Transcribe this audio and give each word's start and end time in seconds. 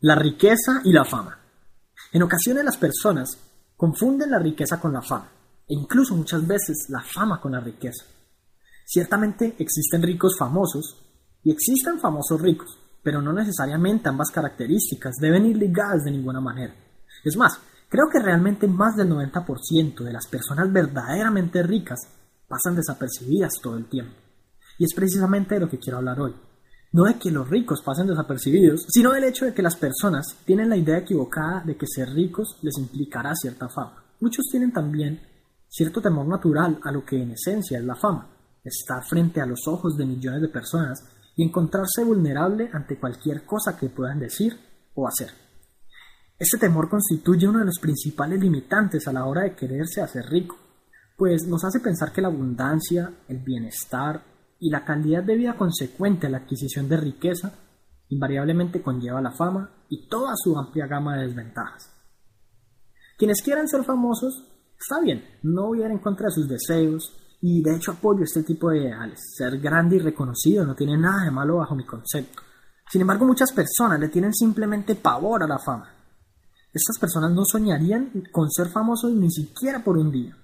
La 0.00 0.14
riqueza 0.14 0.82
y 0.84 0.92
la 0.92 1.06
fama. 1.06 1.38
En 2.12 2.22
ocasiones 2.22 2.62
las 2.62 2.76
personas 2.76 3.38
confunden 3.78 4.30
la 4.30 4.38
riqueza 4.38 4.78
con 4.78 4.92
la 4.92 5.00
fama, 5.00 5.30
e 5.66 5.72
incluso 5.72 6.14
muchas 6.14 6.46
veces 6.46 6.88
la 6.90 7.02
fama 7.02 7.40
con 7.40 7.52
la 7.52 7.60
riqueza. 7.60 8.04
Ciertamente 8.84 9.56
existen 9.58 10.02
ricos 10.02 10.36
famosos 10.38 11.02
y 11.42 11.50
existen 11.50 11.98
famosos 11.98 12.38
ricos, 12.42 12.78
pero 13.02 13.22
no 13.22 13.32
necesariamente 13.32 14.10
ambas 14.10 14.30
características 14.30 15.14
deben 15.18 15.46
ir 15.46 15.56
ligadas 15.56 16.04
de 16.04 16.10
ninguna 16.10 16.42
manera. 16.42 16.74
Es 17.24 17.34
más, 17.34 17.58
creo 17.88 18.10
que 18.12 18.20
realmente 18.22 18.68
más 18.68 18.96
del 18.96 19.08
90% 19.08 20.04
de 20.04 20.12
las 20.12 20.26
personas 20.26 20.70
verdaderamente 20.70 21.62
ricas 21.62 22.00
pasan 22.46 22.76
desapercibidas 22.76 23.54
todo 23.62 23.78
el 23.78 23.86
tiempo. 23.86 24.12
Y 24.78 24.84
es 24.84 24.92
precisamente 24.92 25.54
de 25.54 25.62
lo 25.62 25.70
que 25.70 25.78
quiero 25.78 25.96
hablar 25.96 26.20
hoy 26.20 26.34
no 26.92 27.04
de 27.04 27.18
que 27.18 27.30
los 27.30 27.48
ricos 27.48 27.82
pasen 27.82 28.06
desapercibidos, 28.06 28.86
sino 28.88 29.12
del 29.12 29.24
hecho 29.24 29.44
de 29.44 29.54
que 29.54 29.62
las 29.62 29.76
personas 29.76 30.36
tienen 30.44 30.68
la 30.68 30.76
idea 30.76 30.98
equivocada 30.98 31.62
de 31.64 31.76
que 31.76 31.86
ser 31.86 32.10
ricos 32.10 32.58
les 32.62 32.78
implicará 32.78 33.34
cierta 33.34 33.68
fama. 33.68 34.04
Muchos 34.20 34.46
tienen 34.50 34.72
también 34.72 35.20
cierto 35.68 36.00
temor 36.00 36.26
natural 36.26 36.78
a 36.82 36.92
lo 36.92 37.04
que 37.04 37.20
en 37.20 37.32
esencia 37.32 37.78
es 37.78 37.84
la 37.84 37.96
fama, 37.96 38.28
estar 38.64 39.04
frente 39.04 39.40
a 39.40 39.46
los 39.46 39.66
ojos 39.66 39.96
de 39.96 40.06
millones 40.06 40.40
de 40.40 40.48
personas 40.48 41.04
y 41.36 41.42
encontrarse 41.42 42.02
vulnerable 42.02 42.70
ante 42.72 42.98
cualquier 42.98 43.44
cosa 43.44 43.76
que 43.76 43.90
puedan 43.90 44.18
decir 44.18 44.58
o 44.94 45.06
hacer. 45.06 45.30
Este 46.38 46.58
temor 46.58 46.88
constituye 46.88 47.48
uno 47.48 47.60
de 47.60 47.66
los 47.66 47.78
principales 47.78 48.40
limitantes 48.40 49.06
a 49.06 49.12
la 49.12 49.26
hora 49.26 49.42
de 49.42 49.54
quererse 49.54 50.00
hacer 50.00 50.26
rico, 50.26 50.56
pues 51.16 51.46
nos 51.46 51.64
hace 51.64 51.80
pensar 51.80 52.12
que 52.12 52.20
la 52.20 52.28
abundancia, 52.28 53.10
el 53.28 53.38
bienestar 53.38 54.22
y 54.58 54.70
la 54.70 54.84
calidad 54.84 55.22
de 55.22 55.36
vida 55.36 55.56
consecuente 55.56 56.26
a 56.26 56.30
la 56.30 56.38
adquisición 56.38 56.88
de 56.88 56.96
riqueza 56.96 57.52
invariablemente 58.08 58.82
conlleva 58.82 59.20
la 59.20 59.32
fama 59.32 59.70
y 59.88 60.08
toda 60.08 60.32
su 60.36 60.56
amplia 60.56 60.86
gama 60.86 61.16
de 61.16 61.26
desventajas. 61.26 61.92
Quienes 63.18 63.42
quieran 63.42 63.68
ser 63.68 63.84
famosos, 63.84 64.44
está 64.78 65.00
bien, 65.00 65.24
no 65.42 65.68
voy 65.68 65.82
a 65.82 65.86
ir 65.86 65.92
en 65.92 65.98
contra 65.98 66.26
de 66.26 66.32
sus 66.32 66.48
deseos 66.48 67.16
y 67.40 67.62
de 67.62 67.76
hecho 67.76 67.92
apoyo 67.92 68.22
este 68.22 68.42
tipo 68.42 68.70
de 68.70 68.78
ideales. 68.78 69.20
Ser 69.36 69.58
grande 69.58 69.96
y 69.96 70.00
reconocido 70.00 70.64
no 70.64 70.74
tiene 70.74 70.96
nada 70.96 71.24
de 71.24 71.30
malo 71.30 71.56
bajo 71.56 71.74
mi 71.74 71.84
concepto. 71.84 72.42
Sin 72.90 73.00
embargo, 73.00 73.26
muchas 73.26 73.52
personas 73.52 73.98
le 73.98 74.08
tienen 74.08 74.32
simplemente 74.32 74.94
pavor 74.94 75.42
a 75.42 75.48
la 75.48 75.58
fama. 75.58 75.92
Estas 76.72 76.98
personas 76.98 77.32
no 77.32 77.42
soñarían 77.44 78.10
con 78.30 78.50
ser 78.50 78.68
famosos 78.68 79.12
ni 79.12 79.30
siquiera 79.30 79.82
por 79.82 79.96
un 79.96 80.12
día. 80.12 80.36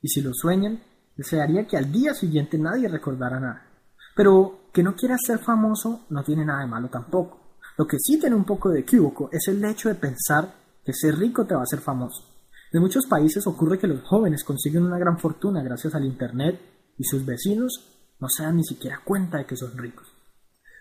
Y 0.00 0.08
si 0.08 0.22
lo 0.22 0.30
sueñan, 0.32 0.80
Desearía 1.16 1.66
que 1.66 1.76
al 1.76 1.90
día 1.92 2.14
siguiente 2.14 2.58
nadie 2.58 2.88
recordara 2.88 3.38
nada. 3.40 3.66
Pero 4.16 4.70
que 4.72 4.82
no 4.82 4.94
quiera 4.94 5.16
ser 5.18 5.38
famoso 5.38 6.06
no 6.10 6.22
tiene 6.24 6.44
nada 6.44 6.60
de 6.60 6.66
malo 6.66 6.88
tampoco. 6.88 7.58
Lo 7.76 7.86
que 7.86 7.98
sí 7.98 8.18
tiene 8.18 8.36
un 8.36 8.44
poco 8.44 8.70
de 8.70 8.80
equívoco 8.80 9.28
es 9.32 9.48
el 9.48 9.64
hecho 9.64 9.88
de 9.88 9.96
pensar 9.96 10.54
que 10.84 10.92
ser 10.92 11.16
rico 11.16 11.44
te 11.44 11.54
va 11.54 11.60
a 11.60 11.64
hacer 11.64 11.80
famoso. 11.80 12.22
En 12.72 12.80
muchos 12.80 13.06
países 13.06 13.46
ocurre 13.46 13.78
que 13.78 13.86
los 13.86 14.02
jóvenes 14.02 14.44
consiguen 14.44 14.84
una 14.84 14.98
gran 14.98 15.18
fortuna 15.18 15.62
gracias 15.62 15.94
al 15.94 16.04
Internet 16.04 16.60
y 16.98 17.04
sus 17.04 17.24
vecinos 17.24 18.14
no 18.20 18.28
se 18.28 18.42
dan 18.42 18.56
ni 18.56 18.64
siquiera 18.64 19.00
cuenta 19.04 19.38
de 19.38 19.46
que 19.46 19.56
son 19.56 19.76
ricos. 19.76 20.06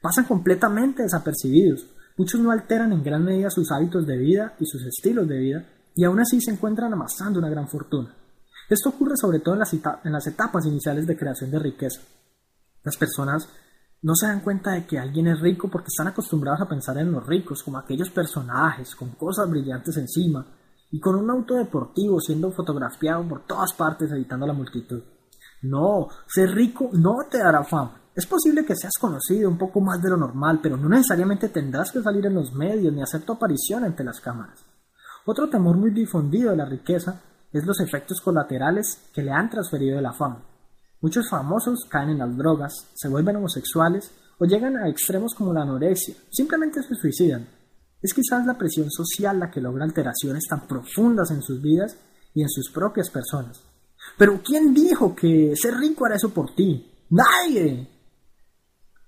Pasan 0.00 0.24
completamente 0.24 1.02
desapercibidos. 1.02 1.86
Muchos 2.16 2.40
no 2.40 2.50
alteran 2.50 2.92
en 2.92 3.02
gran 3.02 3.24
medida 3.24 3.50
sus 3.50 3.70
hábitos 3.70 4.06
de 4.06 4.16
vida 4.16 4.54
y 4.60 4.66
sus 4.66 4.84
estilos 4.84 5.26
de 5.28 5.38
vida 5.38 5.68
y 5.94 6.04
aún 6.04 6.20
así 6.20 6.40
se 6.40 6.50
encuentran 6.50 6.92
amasando 6.92 7.38
una 7.38 7.50
gran 7.50 7.68
fortuna. 7.68 8.14
Esto 8.68 8.90
ocurre 8.90 9.16
sobre 9.16 9.40
todo 9.40 9.54
en 9.54 10.12
las, 10.12 10.26
etapas 10.26 10.66
iniciales 10.66 11.06
de 11.06 11.16
creación 11.16 11.50
de 11.50 11.58
riqueza. 11.58 12.02
Las 12.84 12.96
personas 12.96 13.48
no 14.02 14.14
se 14.14 14.26
dan 14.26 14.40
cuenta 14.40 14.72
de 14.72 14.86
que 14.86 14.98
alguien 14.98 15.26
es 15.28 15.40
rico 15.40 15.68
porque 15.68 15.88
están 15.88 16.08
acostumbrados 16.08 16.60
a 16.60 16.68
pensar 16.68 16.98
en 16.98 17.10
los 17.10 17.26
ricos 17.26 17.62
como 17.62 17.78
aquellos 17.78 18.10
personajes 18.10 18.94
con 18.94 19.10
cosas 19.12 19.48
brillantes 19.48 19.96
encima 19.96 20.46
y 20.90 21.00
con 21.00 21.16
un 21.16 21.30
auto 21.30 21.54
deportivo 21.54 22.20
siendo 22.20 22.52
fotografiado 22.52 23.26
por 23.26 23.46
todas 23.46 23.72
partes 23.72 24.10
evitando 24.12 24.46
la 24.46 24.52
multitud. 24.52 25.02
No, 25.62 26.08
ser 26.26 26.50
rico 26.50 26.90
no 26.92 27.16
te 27.30 27.38
dará 27.38 27.64
fama. 27.64 28.02
Es 28.14 28.26
posible 28.26 28.64
que 28.64 28.76
seas 28.76 28.94
conocido 29.00 29.48
un 29.48 29.56
poco 29.56 29.80
más 29.80 30.02
de 30.02 30.10
lo 30.10 30.16
normal, 30.16 30.60
pero 30.62 30.76
no 30.76 30.88
necesariamente 30.88 31.48
tendrás 31.48 31.90
que 31.90 32.02
salir 32.02 32.26
en 32.26 32.34
los 32.34 32.52
medios 32.52 32.92
ni 32.92 33.00
hacer 33.00 33.22
tu 33.22 33.32
aparición 33.32 33.84
ante 33.84 34.04
las 34.04 34.20
cámaras. 34.20 34.64
Otro 35.24 35.48
temor 35.48 35.76
muy 35.76 35.90
difundido 35.90 36.50
de 36.50 36.56
la 36.56 36.64
riqueza 36.64 37.20
es 37.52 37.64
los 37.64 37.80
efectos 37.80 38.20
colaterales 38.20 39.10
que 39.12 39.22
le 39.22 39.32
han 39.32 39.50
transferido 39.50 40.00
la 40.00 40.12
fama. 40.12 40.44
Muchos 41.00 41.28
famosos 41.30 41.86
caen 41.88 42.10
en 42.10 42.18
las 42.18 42.36
drogas, 42.36 42.72
se 42.94 43.08
vuelven 43.08 43.36
homosexuales 43.36 44.10
o 44.38 44.44
llegan 44.44 44.76
a 44.76 44.88
extremos 44.88 45.34
como 45.34 45.52
la 45.52 45.62
anorexia, 45.62 46.14
simplemente 46.30 46.82
se 46.82 46.94
suicidan. 46.94 47.48
Es 48.00 48.14
quizás 48.14 48.46
la 48.46 48.56
presión 48.56 48.90
social 48.90 49.38
la 49.38 49.50
que 49.50 49.60
logra 49.60 49.84
alteraciones 49.84 50.44
tan 50.48 50.66
profundas 50.66 51.30
en 51.30 51.42
sus 51.42 51.60
vidas 51.60 51.96
y 52.34 52.42
en 52.42 52.48
sus 52.48 52.70
propias 52.70 53.10
personas. 53.10 53.60
Pero 54.16 54.40
¿quién 54.42 54.72
dijo 54.72 55.14
que 55.14 55.54
ser 55.56 55.74
rico 55.76 56.06
hará 56.06 56.16
eso 56.16 56.30
por 56.30 56.54
ti? 56.54 57.06
Nadie. 57.10 57.88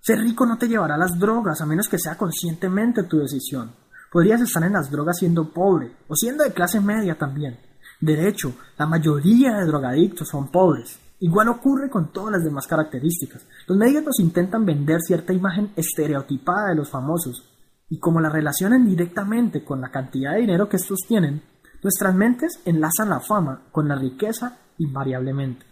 Ser 0.00 0.18
rico 0.18 0.46
no 0.46 0.58
te 0.58 0.66
llevará 0.66 0.94
a 0.94 0.98
las 0.98 1.18
drogas 1.18 1.60
a 1.60 1.66
menos 1.66 1.88
que 1.88 1.98
sea 1.98 2.16
conscientemente 2.16 3.04
tu 3.04 3.18
decisión. 3.18 3.72
Podrías 4.10 4.40
estar 4.40 4.62
en 4.64 4.72
las 4.72 4.90
drogas 4.90 5.18
siendo 5.18 5.52
pobre 5.52 5.96
o 6.08 6.16
siendo 6.16 6.42
de 6.42 6.52
clase 6.52 6.80
media 6.80 7.16
también. 7.16 7.58
De 8.00 8.28
hecho, 8.28 8.54
la 8.78 8.86
mayoría 8.86 9.56
de 9.56 9.66
drogadictos 9.66 10.28
son 10.28 10.48
pobres. 10.48 10.98
Igual 11.20 11.48
ocurre 11.48 11.90
con 11.90 12.12
todas 12.12 12.32
las 12.32 12.44
demás 12.44 12.66
características. 12.66 13.46
Los 13.66 13.76
medios 13.76 14.02
nos 14.02 14.18
intentan 14.20 14.64
vender 14.64 15.00
cierta 15.02 15.34
imagen 15.34 15.70
estereotipada 15.76 16.70
de 16.70 16.76
los 16.76 16.88
famosos, 16.90 17.46
y 17.90 17.98
como 17.98 18.20
la 18.20 18.30
relacionan 18.30 18.86
directamente 18.86 19.62
con 19.62 19.82
la 19.82 19.90
cantidad 19.90 20.32
de 20.32 20.40
dinero 20.40 20.68
que 20.68 20.76
estos 20.76 21.00
tienen, 21.06 21.42
nuestras 21.82 22.14
mentes 22.14 22.60
enlazan 22.64 23.10
la 23.10 23.20
fama 23.20 23.64
con 23.70 23.86
la 23.86 23.96
riqueza 23.96 24.56
invariablemente. 24.78 25.66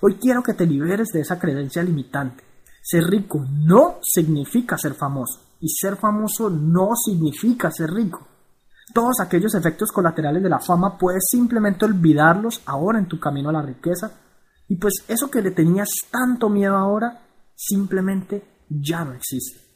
Hoy 0.00 0.16
quiero 0.20 0.42
que 0.42 0.54
te 0.54 0.66
liberes 0.66 1.08
de 1.08 1.20
esa 1.20 1.40
creencia 1.40 1.82
limitante. 1.82 2.44
Ser 2.80 3.04
rico 3.04 3.44
no 3.50 3.98
significa 4.02 4.78
ser 4.78 4.94
famoso, 4.94 5.40
y 5.60 5.68
ser 5.68 5.96
famoso 5.96 6.48
no 6.48 6.90
significa 6.94 7.72
ser 7.72 7.90
rico. 7.90 8.28
Todos 8.92 9.20
aquellos 9.20 9.54
efectos 9.54 9.90
colaterales 9.92 10.42
de 10.42 10.48
la 10.48 10.58
fama 10.58 10.98
puedes 10.98 11.24
simplemente 11.30 11.84
olvidarlos 11.84 12.62
ahora 12.66 12.98
en 12.98 13.06
tu 13.06 13.18
camino 13.18 13.48
a 13.48 13.52
la 13.52 13.62
riqueza 13.62 14.10
y 14.68 14.76
pues 14.76 15.04
eso 15.08 15.30
que 15.30 15.42
le 15.42 15.50
tenías 15.50 15.88
tanto 16.10 16.48
miedo 16.48 16.76
ahora 16.76 17.22
simplemente 17.54 18.42
ya 18.68 19.04
no 19.04 19.12
existe. 19.12 19.71